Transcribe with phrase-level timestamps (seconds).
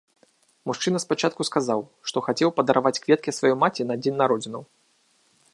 [0.71, 1.79] Мужчына спачатку сказаў,
[2.11, 4.63] што хацеў падараваць кветкі сваёй маці на дзень народзінаў.